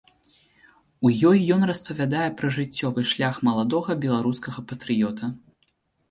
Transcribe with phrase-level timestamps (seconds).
[1.07, 5.29] У ёй ён распавядае пра жыццёвы шлях маладога беларускага патрыёта.